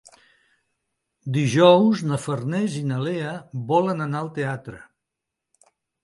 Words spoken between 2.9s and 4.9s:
na Lea volen anar al teatre.